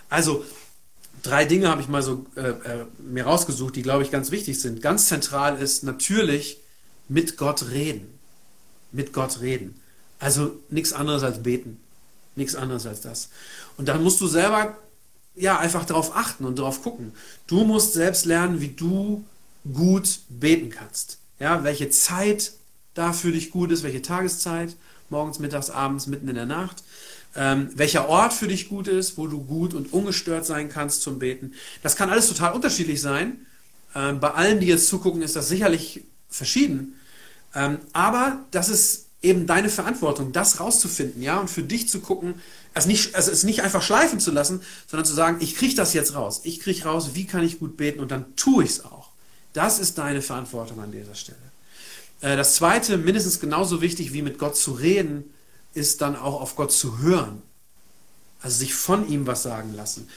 Also 0.08 0.44
drei 1.26 1.44
Dinge 1.44 1.68
habe 1.68 1.80
ich 1.80 1.88
mal 1.88 2.02
so 2.02 2.26
äh, 2.36 2.48
äh, 2.48 2.86
mir 2.98 3.24
rausgesucht, 3.24 3.76
die, 3.76 3.82
glaube 3.82 4.02
ich, 4.02 4.10
ganz 4.10 4.30
wichtig 4.30 4.60
sind. 4.60 4.82
Ganz 4.82 5.08
zentral 5.08 5.58
ist 5.58 5.82
natürlich 5.82 6.58
mit 7.08 7.36
Gott 7.36 7.70
reden. 7.70 8.18
mit 8.92 9.12
Gott 9.12 9.40
reden. 9.40 9.80
Also 10.18 10.52
nichts 10.70 10.92
anderes 10.92 11.22
als 11.22 11.42
beten. 11.42 11.78
Nichts 12.34 12.54
anderes 12.54 12.86
als 12.86 13.00
das. 13.00 13.28
Und 13.76 13.88
dann 13.88 14.02
musst 14.02 14.20
du 14.20 14.26
selber 14.26 14.76
ja 15.34 15.58
einfach 15.58 15.84
darauf 15.84 16.16
achten 16.16 16.44
und 16.44 16.58
darauf 16.58 16.82
gucken. 16.82 17.12
Du 17.46 17.64
musst 17.64 17.92
selbst 17.92 18.24
lernen, 18.24 18.60
wie 18.60 18.68
du 18.68 19.24
gut 19.70 20.20
beten 20.28 20.70
kannst. 20.70 21.18
Ja, 21.38 21.64
welche 21.64 21.90
Zeit 21.90 22.52
da 22.94 23.12
für 23.12 23.32
dich 23.32 23.50
gut 23.50 23.70
ist, 23.70 23.82
welche 23.82 24.02
Tageszeit, 24.02 24.76
morgens, 25.10 25.38
mittags, 25.38 25.70
abends, 25.70 26.06
mitten 26.06 26.28
in 26.28 26.36
der 26.36 26.46
Nacht. 26.46 26.82
Ähm, 27.36 27.70
welcher 27.74 28.08
Ort 28.08 28.32
für 28.32 28.48
dich 28.48 28.68
gut 28.68 28.88
ist, 28.88 29.18
wo 29.18 29.26
du 29.26 29.44
gut 29.44 29.74
und 29.74 29.92
ungestört 29.92 30.46
sein 30.46 30.68
kannst 30.68 31.02
zum 31.02 31.18
Beten. 31.18 31.52
Das 31.82 31.94
kann 31.96 32.10
alles 32.10 32.28
total 32.28 32.54
unterschiedlich 32.54 33.00
sein. 33.00 33.46
Ähm, 33.94 34.20
bei 34.20 34.30
allen, 34.30 34.60
die 34.60 34.66
jetzt 34.66 34.88
zugucken, 34.88 35.22
ist 35.22 35.36
das 35.36 35.48
sicherlich 35.48 36.04
verschieden. 36.30 36.94
Ähm, 37.54 37.78
aber 37.92 38.44
das 38.50 38.68
ist 38.68 39.06
eben 39.22 39.46
deine 39.46 39.68
Verantwortung, 39.68 40.32
das 40.32 40.60
rauszufinden, 40.60 41.22
ja, 41.22 41.38
und 41.38 41.50
für 41.50 41.62
dich 41.62 41.88
zu 41.88 42.00
gucken, 42.00 42.34
also, 42.74 42.88
nicht, 42.88 43.14
also 43.14 43.30
es 43.30 43.44
nicht 43.44 43.62
einfach 43.62 43.82
schleifen 43.82 44.20
zu 44.20 44.30
lassen, 44.30 44.60
sondern 44.86 45.06
zu 45.06 45.14
sagen, 45.14 45.38
ich 45.40 45.56
kriege 45.56 45.74
das 45.74 45.94
jetzt 45.94 46.14
raus. 46.14 46.42
Ich 46.44 46.60
kriege 46.60 46.84
raus, 46.84 47.10
wie 47.14 47.24
kann 47.24 47.42
ich 47.42 47.58
gut 47.58 47.76
beten 47.76 48.00
und 48.00 48.10
dann 48.10 48.36
tue 48.36 48.64
ich 48.64 48.70
es 48.70 48.84
auch. 48.84 49.08
Das 49.52 49.78
ist 49.78 49.96
deine 49.96 50.20
Verantwortung 50.20 50.80
an 50.80 50.92
dieser 50.92 51.14
Stelle. 51.14 51.38
Äh, 52.20 52.36
das 52.36 52.54
zweite, 52.54 52.98
mindestens 52.98 53.40
genauso 53.40 53.80
wichtig 53.80 54.12
wie 54.12 54.22
mit 54.22 54.38
Gott 54.38 54.56
zu 54.56 54.72
reden, 54.72 55.24
ist 55.76 56.00
dann 56.00 56.16
auch 56.16 56.40
auf 56.40 56.56
Gott 56.56 56.72
zu 56.72 56.98
hören. 56.98 57.42
Also 58.40 58.58
sich 58.58 58.74
von 58.74 59.08
ihm 59.08 59.26
was 59.26 59.42
sagen 59.42 59.74
lassen. 59.74 60.08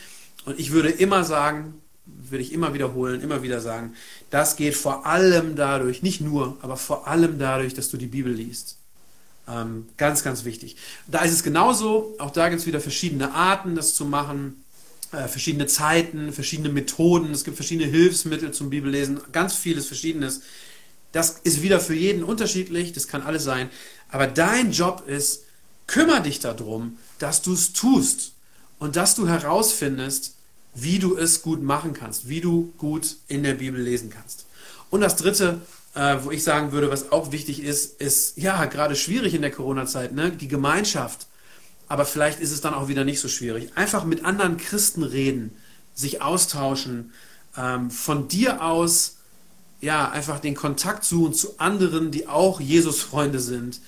Und 0.45 0.59
ich 0.59 0.71
würde 0.71 0.89
immer 0.89 1.23
sagen, 1.23 1.81
würde 2.05 2.43
ich 2.43 2.53
immer 2.53 2.73
wiederholen, 2.73 3.21
immer 3.21 3.43
wieder 3.43 3.61
sagen, 3.61 3.93
das 4.29 4.55
geht 4.55 4.75
vor 4.75 5.05
allem 5.05 5.55
dadurch, 5.55 6.01
nicht 6.01 6.21
nur, 6.21 6.57
aber 6.61 6.77
vor 6.77 7.07
allem 7.07 7.39
dadurch, 7.39 7.73
dass 7.73 7.89
du 7.89 7.97
die 7.97 8.07
Bibel 8.07 8.33
liest. 8.33 8.77
Ähm, 9.47 9.87
ganz, 9.97 10.23
ganz 10.23 10.45
wichtig. 10.45 10.75
Da 11.07 11.21
ist 11.21 11.33
es 11.33 11.43
genauso, 11.43 12.15
auch 12.19 12.31
da 12.31 12.49
gibt 12.49 12.61
es 12.61 12.67
wieder 12.67 12.79
verschiedene 12.79 13.33
Arten, 13.33 13.75
das 13.75 13.95
zu 13.95 14.05
machen, 14.05 14.63
äh, 15.11 15.27
verschiedene 15.27 15.65
Zeiten, 15.65 16.33
verschiedene 16.33 16.69
Methoden, 16.69 17.31
es 17.31 17.43
gibt 17.43 17.57
verschiedene 17.57 17.89
Hilfsmittel 17.89 18.51
zum 18.51 18.69
Bibellesen, 18.69 19.19
ganz 19.31 19.55
vieles 19.55 19.87
Verschiedenes. 19.87 20.41
Das 21.11 21.39
ist 21.43 21.63
wieder 21.63 21.79
für 21.79 21.95
jeden 21.95 22.23
unterschiedlich, 22.23 22.93
das 22.93 23.07
kann 23.07 23.23
alles 23.23 23.43
sein. 23.43 23.69
Aber 24.09 24.27
dein 24.27 24.71
Job 24.71 25.03
ist, 25.07 25.45
kümmere 25.89 26.21
dich 26.21 26.39
darum, 26.39 26.97
dass 27.17 27.41
du 27.41 27.53
es 27.53 27.73
tust 27.73 28.33
und 28.77 28.95
dass 28.95 29.15
du 29.15 29.27
herausfindest, 29.27 30.35
wie 30.75 30.99
du 30.99 31.17
es 31.17 31.41
gut 31.41 31.63
machen 31.63 31.93
kannst, 31.93 32.29
wie 32.29 32.41
du 32.41 32.71
gut 32.77 33.17
in 33.27 33.41
der 33.41 33.55
Bibel 33.55 33.81
lesen 33.81 34.11
kannst. 34.11 34.45
Und 34.91 35.01
das 35.01 35.15
Dritte, 35.15 35.61
äh, 35.95 36.17
wo 36.21 36.29
ich 36.29 36.43
sagen 36.43 36.71
würde, 36.71 36.91
was 36.91 37.11
auch 37.11 37.31
wichtig 37.31 37.63
ist, 37.63 37.99
ist 37.99 38.37
ja 38.37 38.65
gerade 38.65 38.95
schwierig 38.95 39.33
in 39.33 39.41
der 39.41 39.51
Corona-Zeit, 39.51 40.13
ne? 40.13 40.31
die 40.31 40.47
Gemeinschaft. 40.47 41.25
Aber 41.87 42.05
vielleicht 42.05 42.39
ist 42.39 42.51
es 42.51 42.61
dann 42.61 42.75
auch 42.75 42.87
wieder 42.87 43.03
nicht 43.03 43.19
so 43.19 43.27
schwierig. 43.27 43.71
Einfach 43.75 44.05
mit 44.05 44.23
anderen 44.23 44.57
Christen 44.57 45.01
reden, 45.01 45.55
sich 45.95 46.21
austauschen, 46.21 47.13
ähm, 47.57 47.89
von 47.89 48.27
dir 48.27 48.63
aus 48.63 49.15
ja 49.81 50.11
einfach 50.11 50.39
den 50.39 50.53
Kontakt 50.53 51.03
suchen 51.03 51.33
zu 51.33 51.59
anderen, 51.59 52.11
die 52.11 52.27
auch 52.27 52.61
Jesus-Freunde 52.61 53.39
sind 53.39 53.79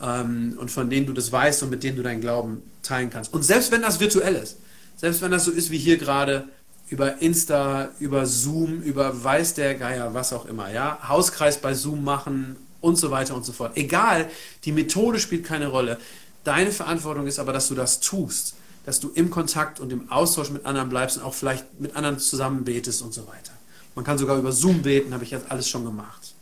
ähm, 0.00 0.56
und 0.58 0.70
von 0.70 0.90
denen 0.90 1.06
du 1.06 1.12
das 1.12 1.30
weißt 1.30 1.62
und 1.62 1.70
mit 1.70 1.82
denen 1.82 1.96
du 1.96 2.02
deinen 2.02 2.20
Glauben 2.20 2.62
teilen 2.82 3.10
kannst. 3.10 3.32
Und 3.32 3.42
selbst 3.42 3.70
wenn 3.72 3.82
das 3.82 4.00
virtuell 4.00 4.34
ist, 4.36 4.58
selbst 4.96 5.22
wenn 5.22 5.30
das 5.30 5.44
so 5.44 5.50
ist 5.50 5.70
wie 5.70 5.78
hier 5.78 5.96
gerade, 5.96 6.44
über 6.90 7.22
Insta, 7.22 7.90
über 8.00 8.26
Zoom, 8.26 8.82
über 8.82 9.22
weiß 9.22 9.54
der 9.54 9.76
Geier, 9.76 10.12
was 10.12 10.32
auch 10.32 10.44
immer, 10.46 10.70
ja, 10.72 10.98
Hauskreis 11.08 11.58
bei 11.58 11.72
Zoom 11.72 12.02
machen 12.02 12.56
und 12.80 12.96
so 12.96 13.10
weiter 13.12 13.36
und 13.36 13.44
so 13.44 13.52
fort. 13.52 13.76
Egal, 13.76 14.28
die 14.64 14.72
Methode 14.72 15.20
spielt 15.20 15.44
keine 15.44 15.68
Rolle. 15.68 15.98
Deine 16.42 16.72
Verantwortung 16.72 17.26
ist 17.26 17.38
aber, 17.38 17.52
dass 17.52 17.68
du 17.68 17.74
das 17.76 18.00
tust, 18.00 18.54
dass 18.86 18.98
du 18.98 19.10
im 19.14 19.30
Kontakt 19.30 19.78
und 19.78 19.92
im 19.92 20.10
Austausch 20.10 20.50
mit 20.50 20.66
anderen 20.66 20.88
bleibst 20.88 21.18
und 21.18 21.22
auch 21.22 21.34
vielleicht 21.34 21.80
mit 21.80 21.94
anderen 21.94 22.18
zusammen 22.18 22.64
betest 22.64 23.02
und 23.02 23.14
so 23.14 23.26
weiter. 23.28 23.52
Man 23.94 24.04
kann 24.04 24.18
sogar 24.18 24.38
über 24.38 24.50
Zoom 24.50 24.82
beten, 24.82 25.14
habe 25.14 25.22
ich 25.22 25.30
jetzt 25.30 25.50
alles 25.50 25.68
schon 25.68 25.84
gemacht. 25.84 26.34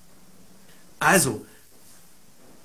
Also, 0.99 1.45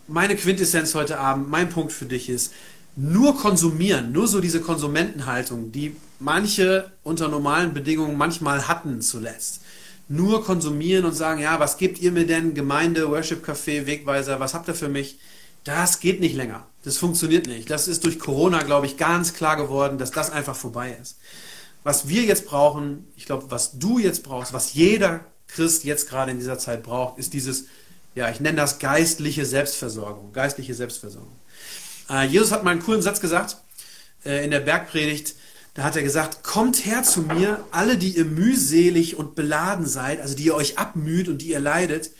meine 0.07 0.35
Quintessenz 0.35 0.95
heute 0.95 1.19
Abend, 1.19 1.49
mein 1.49 1.69
Punkt 1.69 1.91
für 1.91 2.05
dich 2.05 2.29
ist, 2.29 2.53
nur 2.95 3.37
konsumieren, 3.37 4.11
nur 4.11 4.27
so 4.27 4.39
diese 4.39 4.61
Konsumentenhaltung, 4.61 5.71
die 5.71 5.95
manche 6.19 6.91
unter 7.03 7.27
normalen 7.27 7.73
Bedingungen 7.73 8.17
manchmal 8.17 8.67
hatten 8.67 9.01
zuletzt. 9.01 9.61
Nur 10.09 10.43
konsumieren 10.43 11.05
und 11.05 11.13
sagen, 11.13 11.41
ja, 11.41 11.59
was 11.59 11.77
gebt 11.77 11.99
ihr 11.99 12.11
mir 12.11 12.27
denn, 12.27 12.53
Gemeinde, 12.53 13.09
Worship 13.09 13.47
Café, 13.47 13.85
Wegweiser, 13.87 14.39
was 14.39 14.53
habt 14.53 14.67
ihr 14.67 14.75
für 14.75 14.89
mich? 14.89 15.19
Das 15.63 16.01
geht 16.01 16.19
nicht 16.19 16.35
länger. 16.35 16.67
Das 16.83 16.97
funktioniert 16.97 17.47
nicht. 17.47 17.69
Das 17.69 17.87
ist 17.87 18.03
durch 18.03 18.19
Corona, 18.19 18.61
glaube 18.63 18.85
ich, 18.85 18.97
ganz 18.97 19.33
klar 19.33 19.55
geworden, 19.55 19.97
dass 19.97 20.11
das 20.11 20.29
einfach 20.29 20.55
vorbei 20.55 20.97
ist. 21.01 21.17
Was 21.83 22.09
wir 22.09 22.23
jetzt 22.23 22.45
brauchen, 22.45 23.07
ich 23.15 23.25
glaube, 23.25 23.49
was 23.49 23.79
du 23.79 23.97
jetzt 23.97 24.23
brauchst, 24.23 24.53
was 24.53 24.73
jeder 24.73 25.21
Christ 25.47 25.83
jetzt 25.83 26.09
gerade 26.09 26.31
in 26.31 26.39
dieser 26.39 26.59
Zeit 26.59 26.83
braucht, 26.83 27.17
ist 27.17 27.33
dieses, 27.33 27.65
ja, 28.15 28.29
ich 28.29 28.39
nenne 28.39 28.57
das 28.57 28.79
geistliche 28.79 29.45
Selbstversorgung. 29.45 30.33
Geistliche 30.33 30.73
Selbstversorgung. 30.73 31.35
Äh, 32.09 32.27
Jesus 32.27 32.51
hat 32.51 32.63
mal 32.63 32.71
einen 32.71 32.83
coolen 32.83 33.01
Satz 33.01 33.19
gesagt 33.19 33.57
äh, 34.25 34.43
in 34.43 34.51
der 34.51 34.59
Bergpredigt. 34.59 35.35
Da 35.73 35.83
hat 35.83 35.95
er 35.95 36.03
gesagt, 36.03 36.43
kommt 36.43 36.85
her 36.85 37.01
zu 37.01 37.21
mir, 37.23 37.65
alle, 37.71 37.97
die 37.97 38.15
ihr 38.15 38.25
mühselig 38.25 39.15
und 39.15 39.33
beladen 39.33 39.87
seid, 39.87 40.21
also 40.21 40.35
die 40.35 40.45
ihr 40.45 40.55
euch 40.55 40.77
abmüht 40.77 41.27
und 41.27 41.39
die 41.39 41.49
ihr 41.49 41.59
leidet. 41.59 42.11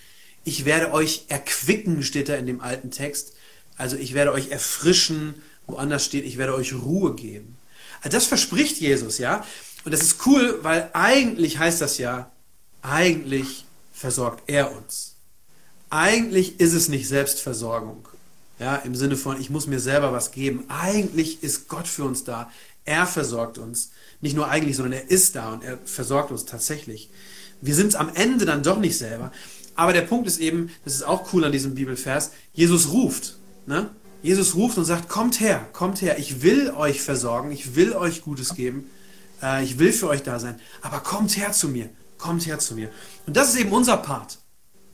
Ich 0.44 0.66
werde 0.66 0.92
euch 0.92 1.26
erquicken, 1.28 2.02
steht 2.02 2.30
da 2.30 2.36
in 2.36 2.48
dem 2.48 2.62
alten 2.62 2.90
Text. 2.90 3.34
Also 3.78 3.96
ich 3.96 4.16
werde 4.16 4.34
euch 4.34 4.50
erfrischen, 4.50 5.36
woanders 5.68 6.04
steht, 6.04 6.26
ich 6.26 6.38
werde 6.38 6.56
euch 6.56 6.74
Ruhe 6.74 7.14
geben. 7.16 7.58
Also 8.02 8.18
das 8.18 8.26
verspricht 8.26 8.80
Jesus, 8.80 9.20
ja. 9.20 9.46
Und 9.86 9.92
das 9.92 10.02
ist 10.02 10.26
cool, 10.26 10.60
weil 10.64 10.90
eigentlich 10.94 11.60
heißt 11.60 11.80
das 11.80 12.00
ja, 12.00 12.32
eigentlich 12.82 13.66
versorgt 13.94 14.44
er 14.48 14.76
uns. 14.76 15.13
Eigentlich 15.94 16.60
ist 16.60 16.74
es 16.74 16.90
nicht 16.90 17.08
Selbstversorgung. 17.08 18.08
Ja, 18.58 18.78
im 18.78 18.96
Sinne 18.96 19.16
von, 19.16 19.40
ich 19.40 19.52
muss 19.52 19.68
mir 19.68 19.80
selber 19.80 20.12
was 20.12 20.32
geben. 20.32 20.64
Eigentlich 20.68 21.44
ist 21.44 21.68
Gott 21.68 21.88
für 21.88 22.04
uns 22.04 22.24
da. 22.24 22.50
Er 22.84 23.06
versorgt 23.06 23.60
uns. 23.60 23.92
Nicht 24.20 24.36
nur 24.36 24.48
eigentlich, 24.48 24.76
sondern 24.76 24.94
er 24.94 25.12
ist 25.12 25.36
da 25.36 25.54
und 25.54 25.64
er 25.64 25.78
versorgt 25.86 26.32
uns 26.32 26.46
tatsächlich. 26.46 27.12
Wir 27.62 27.76
sind 27.76 27.90
es 27.90 27.96
am 27.96 28.10
Ende 28.16 28.46
dann 28.46 28.64
doch 28.64 28.80
nicht 28.80 28.98
selber. 28.98 29.32
Aber 29.76 29.94
der 29.94 30.02
Punkt 30.02 30.26
ist 30.26 30.40
eben, 30.40 30.72
das 30.84 30.96
ist 30.96 31.04
auch 31.04 31.32
cool 31.32 31.46
an 31.46 31.52
diesem 31.52 31.76
Bibelvers, 31.76 32.32
Jesus 32.54 32.90
ruft. 32.90 33.38
Ne? 33.68 33.92
Jesus 34.24 34.56
ruft 34.56 34.80
und 34.80 34.86
sagt, 34.86 35.10
kommt 35.10 35.40
her, 35.42 35.64
kommt 35.74 36.02
her, 36.02 36.18
ich 36.18 36.42
will 36.42 36.72
euch 36.72 37.04
versorgen, 37.04 37.52
ich 37.52 37.76
will 37.76 37.94
euch 37.94 38.24
Gutes 38.24 38.56
geben, 38.56 38.90
äh, 39.44 39.64
ich 39.64 39.78
will 39.78 39.94
für 39.94 40.08
euch 40.08 40.24
da 40.24 40.40
sein, 40.40 40.60
aber 40.82 41.02
kommt 41.02 41.38
her 41.38 41.52
zu 41.52 41.70
mir, 41.70 41.88
kommt 42.18 42.48
her 42.48 42.58
zu 42.58 42.74
mir. 42.74 42.90
Und 43.28 43.38
das 43.38 43.50
ist 43.50 43.60
eben 43.60 43.72
unser 43.72 43.98
Part. 43.98 44.40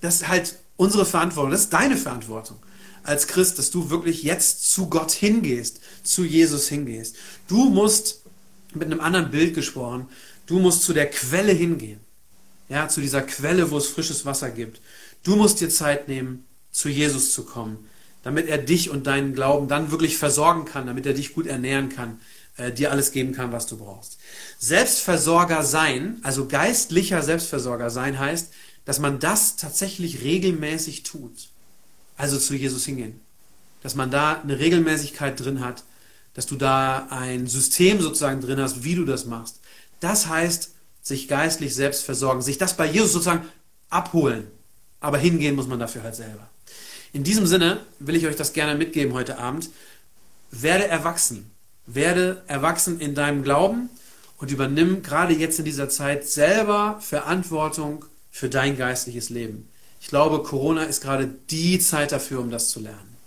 Das 0.02 0.16
ist 0.16 0.28
halt 0.28 0.60
unsere 0.80 1.06
Verantwortung, 1.06 1.52
das 1.52 1.62
ist 1.62 1.74
deine 1.74 1.98
Verantwortung 1.98 2.58
als 3.04 3.28
Christ, 3.28 3.60
dass 3.60 3.70
du 3.70 3.90
wirklich 3.90 4.24
jetzt 4.24 4.72
zu 4.72 4.88
Gott 4.88 5.12
hingehst, 5.12 5.82
zu 6.04 6.24
Jesus 6.24 6.70
hingehst. 6.70 7.16
Du 7.48 7.70
musst, 7.70 8.22
mit 8.74 8.86
einem 8.86 9.02
anderen 9.02 9.30
Bild 9.30 9.56
gesprochen, 9.56 10.08
du 10.46 10.60
musst 10.60 10.84
zu 10.84 10.94
der 10.94 11.10
Quelle 11.10 11.52
hingehen. 11.52 12.00
Ja, 12.70 12.88
zu 12.88 13.02
dieser 13.02 13.24
Quelle, 13.24 13.72
wo 13.72 13.78
es 13.78 13.88
frisches 13.88 14.26
Wasser 14.26 14.52
gibt. 14.52 14.80
Du 15.24 15.36
musst 15.36 15.60
dir 15.60 15.70
Zeit 15.70 16.08
nehmen, 16.08 16.46
zu 16.72 16.88
Jesus 16.88 17.34
zu 17.34 17.44
kommen, 17.44 17.90
damit 18.24 18.48
er 18.48 18.60
dich 18.60 18.90
und 18.90 19.08
deinen 19.08 19.34
Glauben 19.34 19.68
dann 19.68 19.92
wirklich 19.92 20.18
versorgen 20.18 20.66
kann, 20.66 20.86
damit 20.86 21.06
er 21.06 21.14
dich 21.14 21.34
gut 21.34 21.48
ernähren 21.48 21.90
kann, 21.90 22.22
äh, 22.58 22.72
dir 22.72 22.92
alles 22.92 23.12
geben 23.12 23.34
kann, 23.34 23.52
was 23.52 23.66
du 23.66 23.78
brauchst. 23.78 24.20
Selbstversorger 24.60 25.64
sein, 25.64 26.20
also 26.22 26.46
geistlicher 26.48 27.24
Selbstversorger 27.24 27.90
sein, 27.90 28.20
heißt, 28.20 28.54
dass 28.90 28.98
man 28.98 29.20
das 29.20 29.56
tatsächlich 29.56 30.24
regelmäßig 30.24 31.04
tut. 31.04 31.50
Also 32.18 32.40
zu 32.40 32.56
Jesus 32.56 32.86
hingehen. 32.88 33.22
Dass 33.84 33.94
man 33.94 34.10
da 34.10 34.42
eine 34.42 34.58
Regelmäßigkeit 34.58 35.40
drin 35.40 35.60
hat, 35.60 35.84
dass 36.34 36.48
du 36.48 36.56
da 36.56 37.06
ein 37.12 37.46
System 37.46 38.02
sozusagen 38.02 38.42
drin 38.42 38.60
hast, 38.60 38.84
wie 38.84 38.96
du 38.96 39.06
das 39.06 39.26
machst. 39.26 39.60
Das 40.00 40.26
heißt, 40.26 40.72
sich 41.04 41.28
geistlich 41.28 41.76
selbst 41.76 42.04
versorgen, 42.04 42.42
sich 42.42 42.58
das 42.58 42.78
bei 42.78 42.88
Jesus 42.88 43.14
sozusagen 43.14 43.46
abholen. 43.92 44.48
Aber 45.02 45.20
hingehen 45.20 45.56
muss 45.56 45.68
man 45.68 45.78
dafür 45.78 46.02
halt 46.02 46.16
selber. 46.16 46.50
In 47.14 47.24
diesem 47.24 47.46
Sinne 47.46 47.82
will 48.00 48.16
ich 48.16 48.26
euch 48.26 48.38
das 48.38 48.54
gerne 48.54 48.74
mitgeben 48.74 49.14
heute 49.14 49.38
Abend. 49.38 49.70
Werde 50.50 50.88
erwachsen. 50.88 51.52
Werde 51.86 52.42
erwachsen 52.48 53.00
in 53.00 53.14
deinem 53.14 53.44
Glauben 53.44 53.92
und 54.40 54.50
übernimm 54.50 55.04
gerade 55.04 55.36
jetzt 55.36 55.60
in 55.60 55.66
dieser 55.66 55.90
Zeit 55.90 56.28
selber 56.28 56.98
Verantwortung 57.02 58.06
für 58.32 58.50
dein 58.50 58.78
geistliches 58.78 59.30
Leben. 59.30 59.70
Ich 60.02 60.08
glaube, 60.08 60.44
Corona 60.44 60.84
ist 60.84 61.02
gerade 61.02 61.28
die 61.50 61.80
Zeit 61.80 62.12
dafür, 62.12 62.40
um 62.40 62.50
das 62.50 62.70
zu 62.70 62.80
lernen. 62.80 63.18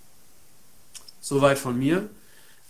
Soweit 1.20 1.58
von 1.58 1.78
mir. 1.78 2.08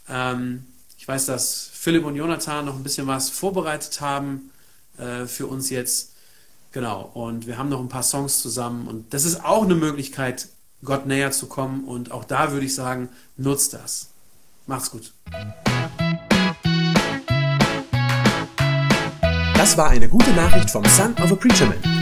Ähm, 0.09 0.67
ich 0.99 1.07
weiß, 1.07 1.27
dass 1.27 1.71
Philipp 1.73 2.05
und 2.05 2.17
Jonathan 2.17 2.65
noch 2.65 2.77
ein 2.77 2.83
bisschen 2.83 3.07
was 3.07 3.31
vorbereitet 3.31 4.01
haben 4.01 4.51
äh, 4.99 5.27
für 5.27 5.47
uns 5.47 5.71
jetzt. 5.71 6.13
Genau. 6.73 7.11
Und 7.15 7.47
wir 7.47 7.59
haben 7.59 7.69
noch 7.69 7.81
ein 7.81 7.89
paar 7.89 8.03
Songs 8.03 8.41
zusammen. 8.41 8.89
Und 8.89 9.13
das 9.15 9.25
ist 9.25 9.45
auch 9.45 9.65
eine 9.65 9.75
Möglichkeit, 9.75 10.49
Gott 10.85 11.07
näher 11.07 11.31
zu 11.31 11.47
kommen. 11.47 11.85
Und 11.85 12.11
auch 12.11 12.25
da 12.25 12.53
würde 12.53 12.67
ich 12.67 12.75
sagen, 12.75 13.09
nutzt 13.37 13.75
das. 13.75 14.09
Macht's 14.67 14.91
gut. 14.91 15.13
Das 19.55 19.77
war 19.77 19.91
eine 19.91 20.09
gute 20.09 20.33
Nachricht 20.33 20.71
vom 20.71 20.85
Son 20.85 21.15
of 21.23 21.33
a 21.33 21.37
Preacher 21.37 21.67
Man. 21.67 22.02